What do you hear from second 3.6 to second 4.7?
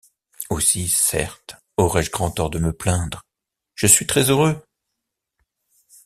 je suis très-heureux...